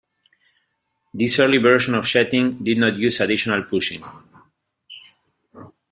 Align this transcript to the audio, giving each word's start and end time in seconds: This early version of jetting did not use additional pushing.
This 1.13 1.37
early 1.39 1.59
version 1.59 1.93
of 1.93 2.05
jetting 2.05 2.63
did 2.63 2.79
not 2.79 2.95
use 2.95 3.19
additional 3.19 3.61
pushing. 3.65 4.03